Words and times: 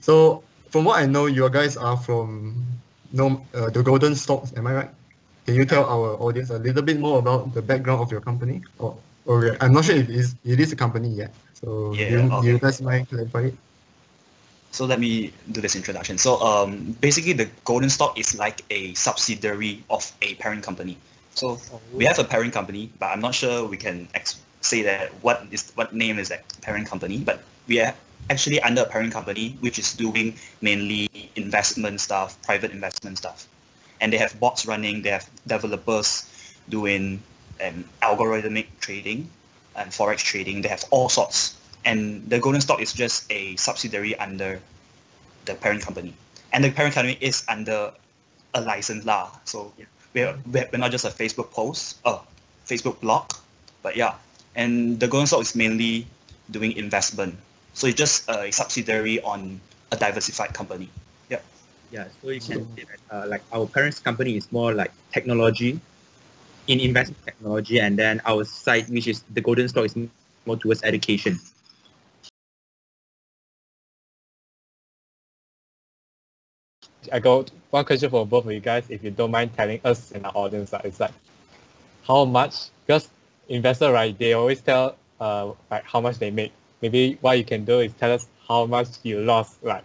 So 0.00 0.42
from 0.70 0.84
what 0.84 0.98
I 1.00 1.06
know, 1.06 1.26
you 1.26 1.48
guys 1.50 1.76
are 1.76 1.96
from 1.96 2.64
no, 3.12 3.44
uh, 3.54 3.70
the 3.70 3.82
Golden 3.82 4.14
Stocks. 4.14 4.52
Am 4.56 4.66
I 4.66 4.74
right? 4.74 4.90
Can 5.46 5.54
you 5.54 5.64
tell 5.64 5.84
our 5.84 6.16
audience 6.20 6.50
a 6.50 6.58
little 6.58 6.82
bit 6.82 6.98
more 6.98 7.18
about 7.18 7.54
the 7.54 7.62
background 7.62 8.00
of 8.00 8.10
your 8.10 8.20
company? 8.20 8.62
Or, 8.78 8.96
or 9.26 9.56
I'm 9.60 9.72
not 9.72 9.84
sure 9.84 9.96
if 9.96 10.08
it 10.08 10.14
is, 10.14 10.34
it 10.44 10.60
is 10.60 10.72
a 10.72 10.76
company 10.76 11.08
yet. 11.08 11.34
So 11.54 11.92
Yeah, 11.92 12.08
do, 12.08 12.14
you, 12.14 12.32
okay. 12.32 12.48
you 12.48 12.58
guys 12.58 12.80
mind 12.80 13.08
clarify 13.08 13.52
it? 13.52 13.54
So 14.70 14.84
let 14.84 15.00
me 15.00 15.32
do 15.50 15.60
this 15.60 15.74
introduction. 15.74 16.16
So 16.18 16.40
um, 16.40 16.96
basically, 17.00 17.32
the 17.32 17.48
Golden 17.64 17.90
Stock 17.90 18.18
is 18.18 18.38
like 18.38 18.62
a 18.70 18.94
subsidiary 18.94 19.82
of 19.90 20.10
a 20.22 20.34
parent 20.34 20.62
company. 20.62 20.96
So 21.34 21.58
we 21.92 22.04
have 22.04 22.18
a 22.18 22.24
parent 22.24 22.52
company, 22.52 22.90
but 22.98 23.06
I'm 23.06 23.20
not 23.20 23.34
sure 23.34 23.66
we 23.66 23.76
can 23.76 24.08
ex- 24.14 24.40
say 24.60 24.82
that 24.82 25.10
what 25.22 25.46
is 25.50 25.72
what 25.74 25.92
name 25.92 26.18
is 26.18 26.28
that 26.28 26.44
parent 26.60 26.86
company. 26.86 27.18
But 27.18 27.42
we 27.66 27.80
are 27.80 27.94
actually 28.30 28.60
under 28.62 28.82
a 28.82 28.86
parent 28.86 29.12
company 29.12 29.56
which 29.60 29.78
is 29.78 29.94
doing 29.94 30.34
mainly 30.60 31.08
investment 31.36 32.00
stuff, 32.00 32.40
private 32.42 32.70
investment 32.70 33.18
stuff, 33.18 33.48
and 34.00 34.12
they 34.12 34.18
have 34.18 34.38
bots 34.38 34.66
running. 34.66 35.02
They 35.02 35.10
have 35.10 35.28
developers 35.46 36.30
doing 36.68 37.22
um, 37.64 37.84
algorithmic 38.02 38.66
trading 38.80 39.28
and 39.76 39.90
forex 39.90 40.18
trading. 40.18 40.62
They 40.62 40.68
have 40.68 40.84
all 40.90 41.08
sorts 41.08 41.59
and 41.84 42.28
the 42.28 42.38
golden 42.38 42.60
stock 42.60 42.80
is 42.80 42.92
just 42.92 43.30
a 43.30 43.56
subsidiary 43.56 44.16
under 44.16 44.60
the 45.44 45.54
parent 45.54 45.82
company. 45.82 46.14
And 46.52 46.64
the 46.64 46.70
parent 46.70 46.94
company 46.94 47.18
is 47.20 47.44
under 47.48 47.92
a 48.54 48.60
license 48.60 49.04
lah. 49.06 49.30
So 49.44 49.72
we're, 50.14 50.36
we're 50.50 50.68
not 50.74 50.90
just 50.90 51.04
a 51.04 51.10
facebook 51.14 51.52
post 51.52 51.98
uh 52.04 52.18
facebook 52.66 53.00
blog 53.00 53.30
but 53.82 53.96
yeah. 53.96 54.14
And 54.56 54.98
the 54.98 55.06
golden 55.06 55.26
stock 55.26 55.40
is 55.42 55.54
mainly 55.54 56.06
doing 56.50 56.72
investment. 56.72 57.36
So 57.74 57.86
it's 57.86 57.96
just 57.96 58.28
a 58.28 58.50
subsidiary 58.50 59.20
on 59.22 59.60
a 59.92 59.96
diversified 59.96 60.52
company. 60.54 60.88
Yeah. 61.28 61.40
Yeah, 61.90 62.06
so 62.22 62.30
you 62.30 62.40
can 62.40 62.66
say 62.76 62.84
that 62.84 63.00
uh, 63.10 63.26
like 63.28 63.42
our 63.52 63.66
parents 63.66 63.98
company 63.98 64.36
is 64.36 64.50
more 64.52 64.74
like 64.74 64.92
technology, 65.12 65.80
in 66.66 66.78
investment 66.80 67.24
technology, 67.24 67.80
and 67.80 67.98
then 67.98 68.20
our 68.26 68.44
side, 68.44 68.88
which 68.90 69.08
is 69.08 69.22
the 69.34 69.40
golden 69.40 69.68
stock, 69.68 69.86
is 69.86 69.96
more 70.46 70.56
towards 70.56 70.82
education. 70.82 71.38
I 77.12 77.18
got 77.18 77.50
one 77.70 77.84
question 77.84 78.10
for 78.10 78.26
both 78.26 78.44
of 78.46 78.52
you 78.52 78.60
guys, 78.60 78.84
if 78.88 79.02
you 79.02 79.10
don't 79.10 79.30
mind 79.30 79.54
telling 79.56 79.80
us 79.84 80.12
and 80.12 80.24
our 80.26 80.32
audience. 80.34 80.72
Uh, 80.72 80.80
it's 80.84 81.00
like 81.00 81.12
how 82.06 82.24
much 82.24 82.68
because 82.86 83.08
investor 83.48 83.92
right, 83.92 84.16
they 84.18 84.32
always 84.32 84.60
tell 84.60 84.96
uh 85.20 85.52
like 85.70 85.84
how 85.84 86.00
much 86.00 86.18
they 86.18 86.30
make. 86.30 86.52
Maybe 86.82 87.18
what 87.20 87.38
you 87.38 87.44
can 87.44 87.64
do 87.64 87.80
is 87.80 87.92
tell 87.94 88.12
us 88.12 88.26
how 88.48 88.66
much 88.66 88.88
you 89.02 89.20
lost 89.20 89.62
like 89.62 89.84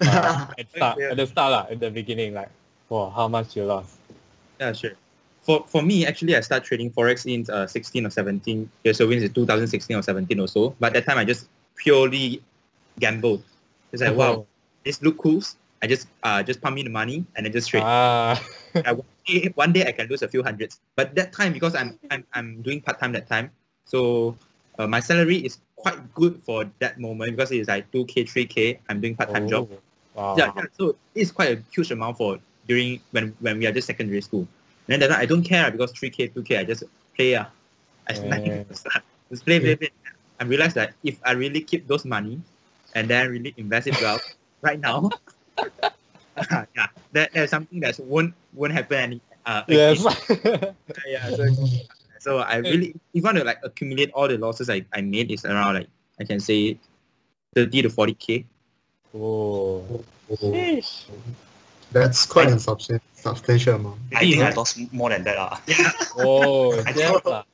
uh, 0.00 0.46
at 0.58 0.70
start 0.70 1.00
at 1.00 1.16
the 1.16 1.26
start 1.26 1.52
lah, 1.52 1.66
at 1.70 1.80
the 1.80 1.90
beginning, 1.90 2.34
like 2.34 2.50
oh 2.90 3.10
how 3.10 3.28
much 3.28 3.56
you 3.56 3.64
lost. 3.64 3.96
Yeah, 4.60 4.72
sure. 4.72 4.92
For 5.42 5.64
for 5.66 5.82
me, 5.82 6.06
actually, 6.06 6.36
I 6.36 6.40
started 6.40 6.66
trading 6.66 6.90
forex 6.90 7.26
in 7.26 7.48
uh, 7.50 7.66
16 7.66 8.06
or 8.06 8.10
17 8.10 8.70
years 8.84 9.00
old, 9.00 9.12
in 9.12 9.32
2016 9.32 9.96
or 9.96 10.02
17 10.02 10.38
or 10.38 10.48
so. 10.48 10.74
But 10.78 10.92
that 10.94 11.04
time, 11.06 11.18
I 11.18 11.24
just 11.24 11.48
purely 11.76 12.42
gambled. 12.98 13.42
It's 13.92 14.02
like, 14.02 14.16
wow, 14.16 14.46
this 14.84 15.02
look 15.02 15.18
cool. 15.18 15.42
I 15.82 15.86
just 15.86 16.08
uh 16.22 16.42
just 16.42 16.60
pump 16.62 16.78
in 16.78 16.84
the 16.86 16.90
money 16.94 17.26
and 17.36 17.44
then 17.44 17.52
just 17.52 17.68
trade. 17.68 17.82
Ah, 17.82 18.38
I, 18.86 18.92
one, 18.92 19.06
day, 19.26 19.52
one 19.54 19.72
day 19.72 19.86
I 19.86 19.92
can 19.92 20.08
lose 20.08 20.22
a 20.22 20.28
few 20.28 20.42
hundreds. 20.42 20.80
But 20.96 21.14
that 21.16 21.32
time, 21.32 21.52
because 21.52 21.74
I'm 21.74 21.98
I'm, 22.10 22.24
I'm 22.32 22.62
doing 22.62 22.80
part 22.80 22.98
time 23.00 23.12
that 23.12 23.28
time, 23.28 23.50
so 23.84 24.36
uh, 24.78 24.86
my 24.86 25.00
salary 25.00 25.36
is 25.44 25.58
quite 25.76 25.98
good 26.14 26.40
for 26.44 26.70
that 26.78 26.98
moment 27.00 27.36
because 27.36 27.50
it's 27.52 27.68
like 27.68 27.90
2k, 27.92 28.24
3k. 28.24 28.80
I'm 28.88 29.00
doing 29.00 29.14
part 29.16 29.32
time 29.32 29.46
job. 29.48 29.68
Oh, 29.70 29.78
Wow. 30.14 30.36
Yeah, 30.36 30.52
yeah, 30.56 30.64
so 30.76 30.96
it's 31.14 31.30
quite 31.32 31.58
a 31.58 31.62
huge 31.72 31.90
amount 31.90 32.18
for 32.18 32.38
during 32.68 33.00
when 33.10 33.34
when 33.40 33.58
we 33.58 33.66
are 33.66 33.72
just 33.72 33.86
secondary 33.86 34.20
school. 34.20 34.46
And 34.86 35.00
then 35.00 35.00
that 35.00 35.08
time 35.08 35.20
I 35.20 35.26
don't 35.26 35.42
care 35.42 35.70
because 35.70 35.92
3k, 35.92 36.28
2k, 36.28 36.58
I 36.58 36.64
just 36.64 36.84
play. 37.16 37.34
Uh, 37.34 37.46
I 38.08 38.12
Yeah. 38.14 38.62
just 39.30 39.44
play, 39.44 39.60
play, 39.60 39.76
play. 39.76 39.90
I 40.40 40.44
realized 40.44 40.74
that 40.76 40.94
if 41.04 41.18
I 41.24 41.32
really 41.32 41.60
keep 41.60 41.86
those 41.86 42.04
money 42.04 42.40
and 42.94 43.08
then 43.08 43.30
really 43.30 43.54
invest 43.56 43.86
it 43.86 44.00
well 44.00 44.20
right 44.60 44.78
now, 44.80 45.08
yeah, 46.76 46.86
that, 47.12 47.32
that's 47.32 47.50
something 47.50 47.80
that 47.80 47.98
won't 48.00 48.34
won't 48.54 48.72
happen 48.72 48.98
any 48.98 49.20
uh, 49.46 49.62
Yes. 49.68 50.00
yeah, 51.06 51.30
so, 51.30 51.44
so 52.20 52.38
I 52.38 52.56
really 52.56 52.90
if 52.90 53.00
you 53.12 53.22
want 53.22 53.38
to 53.38 53.44
like 53.44 53.58
accumulate 53.64 54.10
all 54.12 54.28
the 54.28 54.38
losses 54.38 54.70
I, 54.70 54.84
I 54.92 55.00
made 55.00 55.30
is 55.30 55.44
around 55.44 55.74
like 55.74 55.88
I 56.20 56.24
can 56.24 56.40
say 56.40 56.78
30 57.54 57.82
to 57.82 57.88
40k. 57.88 58.44
oh. 59.14 60.04
Sheesh. 60.32 61.10
That's 61.92 62.24
quite 62.24 62.48
a 62.48 62.58
substantial, 62.58 63.04
substantial 63.12 63.74
amount. 63.76 64.00
i 64.16 64.20
think 64.20 64.40
i 64.40 64.50
lost 64.52 64.80
more 64.92 65.10
than 65.10 65.24
that 65.24 65.36
uh. 65.36 65.56
Oh, 66.16 66.72
I 66.72 66.90
yes, 66.96 67.20
lah. 67.26 67.44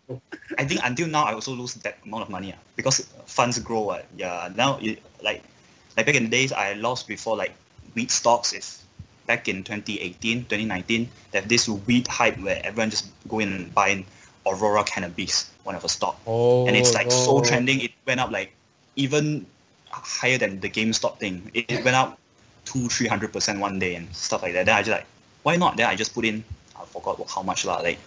I 0.56 0.64
think 0.64 0.80
until 0.84 1.08
now 1.08 1.24
I 1.24 1.34
also 1.34 1.50
lose 1.52 1.74
that 1.82 1.98
amount 2.06 2.22
of 2.22 2.30
money 2.30 2.52
uh, 2.52 2.56
because 2.76 3.10
funds 3.26 3.58
grow. 3.58 3.90
Uh, 3.90 4.02
yeah, 4.16 4.48
now 4.54 4.78
it, 4.80 5.02
like 5.22 5.42
like 5.96 6.06
back 6.06 6.14
in 6.14 6.30
the 6.30 6.30
days 6.30 6.52
I 6.52 6.74
lost 6.74 7.10
before 7.10 7.36
like 7.36 7.50
weed 7.94 8.10
stocks 8.10 8.52
is 8.52 8.84
back 9.26 9.48
in 9.48 9.62
2018, 9.62 10.44
2019. 10.44 11.08
They 11.30 11.38
have 11.38 11.48
this 11.48 11.68
weed 11.68 12.08
hype 12.08 12.38
where 12.40 12.60
everyone 12.64 12.90
just 12.90 13.06
go 13.28 13.38
in 13.38 13.52
and 13.52 13.74
buy 13.74 13.88
in 13.88 14.04
Aurora 14.46 14.84
cannabis, 14.84 15.50
one 15.64 15.74
of 15.74 15.84
a 15.84 15.88
stock, 15.88 16.18
Oh, 16.26 16.66
and 16.66 16.74
it's 16.76 16.94
like 16.94 17.10
so 17.10 17.38
oh. 17.38 17.44
trending. 17.44 17.80
It 17.80 17.92
went 18.06 18.20
up 18.20 18.30
like 18.30 18.52
even 18.96 19.46
higher 19.90 20.38
than 20.38 20.60
the 20.60 20.70
GameStop 20.70 21.18
thing. 21.18 21.50
It, 21.54 21.70
it 21.70 21.84
went 21.84 21.96
up 21.96 22.18
two, 22.64 22.88
three 22.88 23.06
hundred 23.06 23.32
percent 23.32 23.60
one 23.60 23.78
day 23.78 23.94
and 23.94 24.08
stuff 24.14 24.42
like 24.42 24.54
that. 24.54 24.66
Then 24.66 24.74
I 24.74 24.80
just 24.80 24.90
like, 24.90 25.06
why 25.42 25.56
not? 25.56 25.76
Then 25.76 25.86
I 25.86 25.94
just 25.94 26.14
put 26.14 26.24
in, 26.24 26.42
I 26.76 26.84
forgot 26.84 27.20
how 27.28 27.42
much 27.42 27.64
lah. 27.64 27.78
Like, 27.78 27.98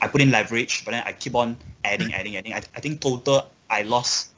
I 0.00 0.08
put 0.08 0.20
in 0.20 0.30
leverage, 0.30 0.84
but 0.84 0.92
then 0.92 1.02
I 1.04 1.12
keep 1.12 1.34
on 1.34 1.56
adding, 1.84 2.12
adding, 2.14 2.36
adding. 2.36 2.54
I, 2.54 2.62
I 2.74 2.80
think 2.80 3.00
total 3.00 3.50
I 3.68 3.82
lost 3.82 4.32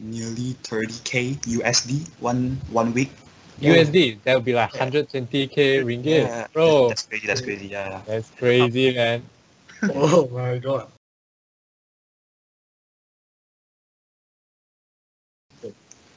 nearly 0.00 0.54
30k 0.62 1.38
USD 1.58 2.08
one 2.20 2.58
one 2.70 2.92
week. 2.92 3.10
USD, 3.60 4.18
that 4.24 4.34
would 4.34 4.44
be 4.44 4.54
like 4.54 4.70
120k 4.70 5.82
ringgit, 5.82 6.04
Yeah, 6.04 6.46
bro. 6.52 6.88
That's 6.88 7.02
crazy. 7.02 7.26
That's 7.26 7.40
crazy. 7.40 7.66
Yeah. 7.66 7.88
yeah. 7.88 8.02
That's 8.06 8.30
crazy, 8.30 8.94
man. 8.94 9.22
Oh 9.94 10.28
my 10.32 10.58
god. 10.58 10.88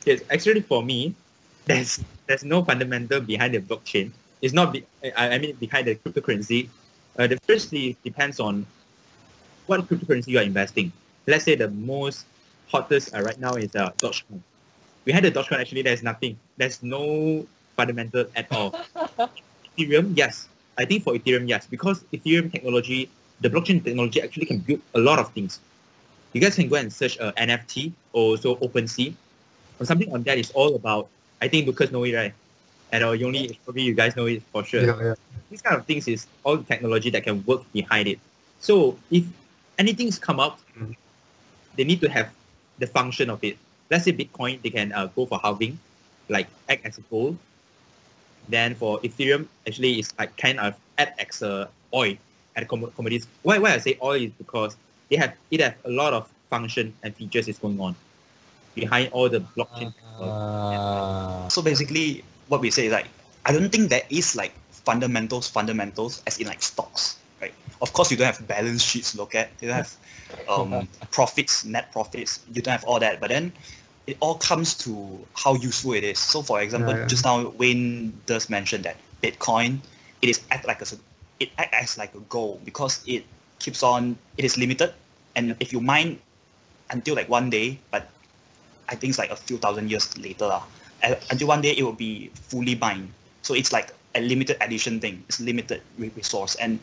Yes, 0.05 0.21
actually 0.31 0.61
for 0.61 0.81
me, 0.83 1.13
there's 1.65 2.03
there's 2.27 2.43
no 2.43 2.63
fundamental 2.63 3.21
behind 3.21 3.53
the 3.53 3.59
blockchain. 3.59 4.11
It's 4.41 4.53
not 4.53 4.73
be, 4.73 4.85
I, 5.03 5.35
I 5.35 5.37
mean 5.37 5.55
behind 5.55 5.87
the 5.87 5.95
cryptocurrency. 5.95 6.69
Uh, 7.17 7.27
the 7.27 7.37
firstly 7.45 7.97
depends 8.03 8.39
on 8.39 8.65
what 9.67 9.87
cryptocurrency 9.87 10.27
you 10.27 10.39
are 10.39 10.43
investing. 10.43 10.91
Let's 11.27 11.45
say 11.45 11.55
the 11.55 11.69
most 11.69 12.25
hottest 12.69 13.13
uh, 13.13 13.21
right 13.21 13.39
now 13.39 13.53
is 13.55 13.75
uh, 13.75 13.91
Dogecoin. 13.97 14.41
Behind 15.03 15.25
the 15.25 15.31
Dogecoin, 15.31 15.59
actually, 15.59 15.81
there's 15.81 16.03
nothing. 16.03 16.37
There's 16.57 16.83
no 16.83 17.45
fundamental 17.75 18.25
at 18.35 18.51
all. 18.51 18.75
Ethereum, 19.77 20.15
yes. 20.15 20.47
I 20.77 20.85
think 20.85 21.03
for 21.03 21.13
Ethereum, 21.13 21.47
yes, 21.47 21.65
because 21.67 22.03
Ethereum 22.13 22.51
technology, 22.51 23.09
the 23.41 23.49
blockchain 23.49 23.83
technology 23.83 24.21
actually 24.21 24.45
can 24.45 24.59
build 24.59 24.81
a 24.93 24.99
lot 24.99 25.19
of 25.19 25.31
things. 25.33 25.59
You 26.33 26.41
guys 26.41 26.55
can 26.55 26.69
go 26.69 26.75
and 26.75 26.91
search 26.93 27.19
uh, 27.19 27.31
NFT 27.33 27.91
or 28.13 28.37
so 28.37 28.55
OpenSea 28.57 29.13
or 29.79 29.85
something 29.85 30.11
on 30.13 30.23
that 30.23 30.37
is 30.37 30.51
all 30.51 30.75
about. 30.75 31.09
I 31.41 31.47
think 31.47 31.67
Lucas 31.67 31.91
know 31.91 32.03
it 32.03 32.13
right, 32.15 32.33
and 32.91 33.03
uh, 33.03 33.11
you 33.11 33.25
only 33.27 33.59
probably 33.65 33.83
you 33.83 33.93
guys 33.93 34.15
know 34.15 34.27
it 34.27 34.43
for 34.51 34.63
sure. 34.63 34.85
Yeah, 34.85 34.97
yeah. 35.01 35.15
These 35.49 35.61
kind 35.61 35.75
of 35.75 35.85
things 35.85 36.07
is 36.07 36.27
all 36.43 36.55
the 36.57 36.63
technology 36.63 37.09
that 37.09 37.23
can 37.23 37.43
work 37.45 37.63
behind 37.73 38.07
it. 38.07 38.19
So 38.59 38.97
if 39.09 39.25
anything's 39.77 40.19
come 40.19 40.39
out, 40.39 40.59
Mhm. 40.77 40.95
they 41.75 41.83
need 41.83 41.99
to 42.01 42.09
have 42.09 42.29
the 42.79 42.87
function 42.87 43.29
of 43.29 43.43
it. 43.43 43.57
Let's 43.91 44.05
say 44.05 44.13
Bitcoin, 44.13 44.61
they 44.63 44.69
can 44.71 44.91
uh, 44.93 45.07
go 45.07 45.25
for 45.25 45.37
halving, 45.43 45.77
like 46.29 46.47
act 46.69 46.85
as 46.85 46.97
a 46.97 47.01
gold. 47.11 47.37
Then 48.49 48.73
for 48.75 48.99
Ethereum, 49.01 49.47
actually 49.67 49.99
it's 49.99 50.13
like 50.17 50.35
kind 50.37 50.59
of 50.59 50.75
act 50.97 51.19
as 51.19 51.41
a 51.41 51.69
oil 51.93 52.15
at 52.55 52.67
comm- 52.67 52.95
commodities. 52.95 53.27
Why 53.43 53.59
why 53.59 53.73
I 53.73 53.77
say 53.77 53.97
oil 54.01 54.15
is 54.15 54.31
because 54.31 54.75
they 55.09 55.17
have 55.17 55.35
it 55.51 55.59
have 55.59 55.75
a 55.85 55.91
lot 55.91 56.13
of 56.13 56.31
function 56.49 56.93
and 57.03 57.15
features 57.15 57.47
is 57.47 57.59
going 57.59 57.79
on 57.79 57.95
behind 58.75 59.09
all 59.11 59.29
the 59.29 59.41
blockchain. 59.55 59.93
Ah. 60.19 61.47
So 61.49 61.61
basically, 61.61 62.23
what 62.47 62.61
we 62.61 62.71
say 62.71 62.87
is 62.87 62.91
like, 62.91 63.07
I 63.45 63.51
don't 63.51 63.69
think 63.71 63.89
there 63.89 64.03
is 64.09 64.35
like 64.35 64.53
fundamentals, 64.69 65.47
fundamentals 65.47 66.21
as 66.27 66.39
in 66.39 66.47
like 66.47 66.61
stocks, 66.61 67.17
right? 67.41 67.53
Of 67.81 67.93
course, 67.93 68.11
you 68.11 68.17
don't 68.17 68.27
have 68.27 68.45
balance 68.47 68.83
sheets 68.83 69.15
look 69.15 69.35
at. 69.35 69.49
You 69.61 69.69
don't 69.69 69.77
have 69.77 69.95
um, 70.47 70.87
profits, 71.11 71.65
net 71.65 71.91
profits. 71.91 72.39
You 72.53 72.61
don't 72.61 72.71
have 72.71 72.83
all 72.85 72.99
that. 72.99 73.19
But 73.19 73.29
then, 73.29 73.51
it 74.07 74.17
all 74.19 74.35
comes 74.35 74.73
to 74.85 75.19
how 75.35 75.55
useful 75.55 75.93
it 75.93 76.03
is. 76.03 76.19
So 76.19 76.41
for 76.41 76.61
example, 76.61 76.93
Yeah, 76.93 77.01
yeah. 77.01 77.07
just 77.07 77.23
now 77.25 77.49
Wayne 77.57 78.13
does 78.25 78.49
mention 78.49 78.81
that 78.83 78.97
Bitcoin, 79.21 79.79
it 80.21 80.29
is 80.29 80.41
act 80.51 80.67
like 80.67 80.81
a 80.81 80.87
it 81.39 81.49
act 81.57 81.73
as 81.73 81.97
like 81.97 82.13
a 82.15 82.19
goal 82.29 82.59
because 82.65 83.01
it 83.07 83.25
keeps 83.59 83.83
on 83.83 84.17
it 84.37 84.45
is 84.45 84.57
limited, 84.57 84.93
and 85.35 85.55
if 85.59 85.71
you 85.71 85.79
mine 85.81 86.19
until 86.89 87.15
like 87.15 87.29
one 87.29 87.49
day, 87.49 87.77
but 87.91 88.09
I 88.89 88.95
think 88.95 89.11
it's 89.11 89.19
like 89.19 89.31
a 89.31 89.35
few 89.35 89.57
thousand 89.57 89.89
years 89.89 90.17
later 90.17 90.51
uh, 91.03 91.15
Until 91.29 91.47
one 91.47 91.61
day 91.61 91.71
it 91.71 91.83
will 91.83 91.97
be 91.97 92.29
fully 92.33 92.75
mined. 92.75 93.09
So 93.41 93.53
it's 93.53 93.71
like 93.71 93.93
a 94.15 94.21
limited 94.21 94.57
edition 94.61 94.99
thing. 94.99 95.23
It's 95.29 95.39
limited 95.39 95.81
resource, 95.97 96.55
and 96.55 96.79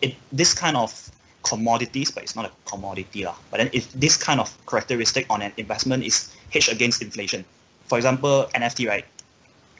it 0.00 0.14
this 0.32 0.54
kind 0.54 0.76
of 0.76 0.92
commodities, 1.42 2.10
but 2.10 2.22
it's 2.22 2.36
not 2.36 2.46
a 2.46 2.52
commodity 2.70 3.24
lah. 3.24 3.34
But 3.50 3.58
then 3.58 3.70
if 3.72 3.90
this 3.92 4.16
kind 4.16 4.40
of 4.40 4.50
characteristic 4.66 5.26
on 5.30 5.42
an 5.42 5.52
investment 5.56 6.04
is 6.04 6.34
hedged 6.52 6.70
against 6.72 7.02
inflation. 7.02 7.44
For 7.86 7.98
example, 7.98 8.48
NFT, 8.54 8.88
right? 8.88 9.04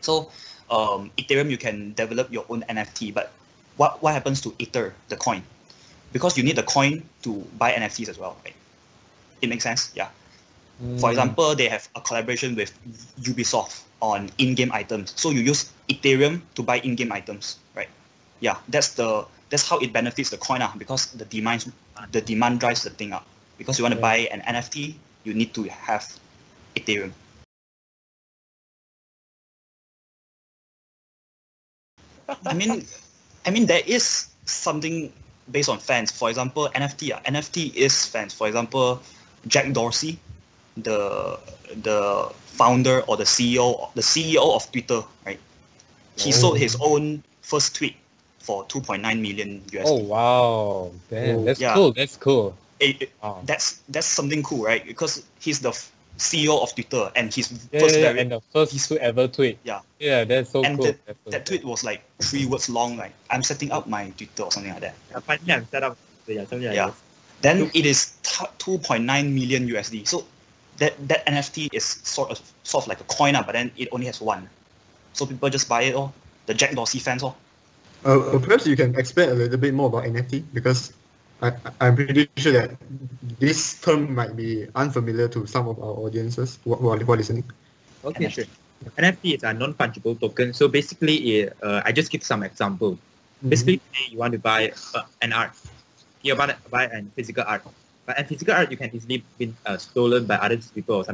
So 0.00 0.30
um, 0.70 1.10
Ethereum, 1.18 1.50
you 1.50 1.58
can 1.58 1.92
develop 1.94 2.32
your 2.32 2.44
own 2.48 2.62
NFT, 2.68 3.14
but 3.14 3.32
what 3.76 4.02
what 4.02 4.12
happens 4.14 4.40
to 4.42 4.54
Ether, 4.58 4.94
the 5.08 5.16
coin? 5.16 5.42
Because 6.12 6.36
you 6.36 6.44
need 6.44 6.56
the 6.56 6.62
coin 6.66 7.02
to 7.22 7.44
buy 7.58 7.72
NFTs 7.72 8.08
as 8.08 8.18
well, 8.18 8.36
right? 8.44 8.54
It 9.40 9.48
makes 9.48 9.64
sense, 9.64 9.92
yeah. 9.94 10.08
For 10.98 11.08
Mm. 11.08 11.10
example, 11.10 11.54
they 11.54 11.68
have 11.68 11.88
a 11.94 12.00
collaboration 12.00 12.54
with 12.56 12.72
Ubisoft 13.22 13.82
on 14.00 14.30
in-game 14.38 14.72
items. 14.72 15.12
So 15.16 15.30
you 15.30 15.40
use 15.40 15.70
Ethereum 15.88 16.42
to 16.54 16.62
buy 16.62 16.78
in-game 16.80 17.12
items, 17.12 17.58
right? 17.74 17.88
Yeah, 18.40 18.56
that's 18.68 18.94
the 18.94 19.24
that's 19.52 19.68
how 19.68 19.76
it 19.84 19.92
benefits 19.92 20.30
the 20.32 20.38
coin 20.40 20.62
ah, 20.64 20.72
because 20.80 21.12
the 21.12 21.26
demand 21.28 21.70
the 22.10 22.22
demand 22.24 22.58
drives 22.58 22.82
the 22.82 22.90
thing 22.90 23.12
up. 23.12 23.28
Because 23.60 23.78
you 23.78 23.84
want 23.84 23.94
to 23.94 24.00
buy 24.00 24.24
an 24.32 24.40
NFT, 24.48 24.96
you 25.24 25.34
need 25.36 25.52
to 25.52 25.64
have 25.68 26.08
Ethereum. 26.74 27.12
I 32.46 32.54
mean, 32.54 32.86
I 33.44 33.50
mean 33.50 33.66
there 33.66 33.82
is 33.86 34.32
something 34.46 35.12
based 35.52 35.68
on 35.68 35.78
fans. 35.78 36.10
For 36.10 36.30
example, 36.32 36.70
NFT. 36.74 37.12
ah, 37.12 37.20
NFT 37.28 37.76
is 37.76 38.06
fans. 38.08 38.32
For 38.32 38.48
example, 38.48 39.02
Jack 39.46 39.68
Dorsey, 39.76 40.16
the 40.80 41.36
the 41.84 42.32
founder 42.56 43.04
or 43.04 43.20
the 43.20 43.28
CEO 43.28 43.92
the 43.92 44.02
CEO 44.02 44.56
of 44.56 44.64
Twitter, 44.72 45.04
right? 45.28 45.38
He 46.16 46.32
Oh. 46.32 46.40
sold 46.40 46.56
his 46.58 46.72
own 46.80 47.22
first 47.44 47.76
tweet 47.76 48.00
for 48.42 48.64
2.9 48.66 49.00
million 49.20 49.62
USD. 49.70 49.82
Oh 49.86 49.98
wow, 50.02 50.90
damn, 51.10 51.36
Oh, 51.38 51.44
that's 51.44 51.60
yeah. 51.60 51.74
cool. 51.74 51.92
That's 51.92 52.16
cool. 52.16 52.56
It- 52.80 53.02
it- 53.02 53.12
Wow. 53.22 53.40
that's 53.46 53.80
that's 53.88 54.06
something 54.06 54.42
cool, 54.42 54.64
right? 54.66 54.84
Because 54.84 55.22
he's 55.40 55.60
the 55.60 55.70
CEO 56.18 56.60
of 56.62 56.74
Twitter 56.74 57.10
and 57.16 57.32
his 57.32 57.50
Yeah, 57.72 57.80
first 57.80 57.94
yeah, 57.96 58.02
very 58.10 58.20
and 58.20 58.30
the 58.32 58.40
first 58.52 58.72
he's- 58.72 58.88
to 58.88 58.98
ever 59.00 59.28
tweet. 59.28 59.58
Yeah. 59.64 59.80
Yeah, 59.98 60.24
that's 60.24 60.50
so 60.50 60.62
And 60.64 60.76
cool. 60.76 60.86
the- 60.92 60.98
That's 61.06 61.18
so 61.24 61.30
that 61.30 61.46
cool. 61.46 61.56
tweet 61.56 61.64
was 61.64 61.84
like 61.84 62.02
three 62.20 62.44
words 62.46 62.68
long, 62.68 62.96
like 62.98 63.12
I'm 63.30 63.42
setting 63.42 63.70
up 63.70 63.86
my 63.86 64.10
Twitter 64.18 64.42
or 64.42 64.50
something 64.52 64.72
like 64.72 64.82
that. 64.82 64.94
Yeah, 65.10 65.20
finally 65.20 65.52
I'm 65.52 65.66
set 65.70 65.82
up. 65.86 65.96
So 66.26 66.32
yeah, 66.32 66.40
something 66.46 66.66
like 66.68 66.76
Yeah. 66.76 66.86
this. 66.90 66.96
Then 67.42 67.70
it 67.74 67.86
is 67.86 68.12
t- 68.22 68.46
2.9 68.58 69.32
million 69.34 69.66
USD. 69.68 70.04
So 70.06 70.24
that 70.78 70.94
that 71.08 71.22
NFT 71.26 71.68
is 71.72 71.84
sort 72.02 72.30
of 72.30 72.40
sort 72.62 72.84
of 72.84 72.88
like 72.88 73.00
a 73.00 73.04
coin, 73.06 73.34
ah, 73.38 73.42
but 73.46 73.52
then 73.54 73.70
it 73.76 73.88
only 73.92 74.06
has 74.06 74.20
one. 74.20 74.48
So 75.12 75.26
people 75.26 75.50
just 75.50 75.68
buy 75.68 75.82
it, 75.90 75.94
or 75.94 76.12
the 76.46 76.54
Jack 76.54 76.74
Dorsey 76.74 76.98
fans, 76.98 77.22
or 77.22 77.34
Uh, 78.04 78.18
uh, 78.18 78.38
perhaps 78.38 78.66
you 78.66 78.76
can 78.76 78.94
expand 78.98 79.30
a 79.30 79.34
little 79.34 79.58
bit 79.58 79.74
more 79.74 79.86
about 79.86 80.04
NFT 80.04 80.42
because 80.52 80.92
I, 81.42 81.52
I'm 81.80 81.94
pretty 81.94 82.28
sure 82.36 82.52
that 82.52 82.70
this 83.38 83.80
term 83.80 84.14
might 84.14 84.36
be 84.36 84.66
unfamiliar 84.74 85.28
to 85.28 85.46
some 85.46 85.68
of 85.68 85.78
our 85.78 85.94
audiences 86.02 86.58
who, 86.64 86.74
who, 86.74 86.88
are, 86.88 86.98
who 86.98 87.12
are 87.12 87.16
listening. 87.16 87.44
Okay, 88.04 88.26
NFT. 88.26 88.32
sure. 88.32 88.44
NFT 88.98 89.36
is 89.36 89.42
a 89.42 89.52
non-fungible 89.52 90.18
token. 90.18 90.52
So 90.52 90.66
basically, 90.68 91.48
uh, 91.62 91.82
I 91.84 91.92
just 91.92 92.10
give 92.10 92.22
some 92.22 92.42
example. 92.42 92.92
Mm-hmm. 92.94 93.48
Basically, 93.48 93.80
you 94.10 94.18
want 94.18 94.32
to 94.32 94.38
buy 94.38 94.72
uh, 94.94 95.02
an 95.20 95.32
art. 95.32 95.52
You 96.22 96.36
want 96.36 96.50
to 96.50 96.56
buy 96.70 96.86
an 96.86 97.10
physical 97.14 97.44
art. 97.46 97.62
But 98.06 98.18
a 98.18 98.24
physical 98.24 98.54
art, 98.54 98.70
you 98.70 98.76
can 98.76 98.90
easily 98.94 99.24
be 99.38 99.54
uh, 99.66 99.76
stolen 99.78 100.26
by 100.26 100.36
other 100.36 100.58
people 100.74 100.96
or 100.96 101.04
something 101.04 101.10